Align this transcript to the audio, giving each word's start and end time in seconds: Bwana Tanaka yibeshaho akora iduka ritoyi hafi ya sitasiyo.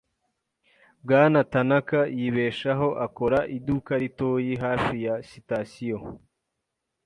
Bwana 1.03 1.39
Tanaka 1.53 1.99
yibeshaho 2.17 2.87
akora 3.05 3.39
iduka 3.57 3.91
ritoyi 4.01 4.53
hafi 4.63 4.95
ya 5.05 5.15
sitasiyo. 5.29 5.97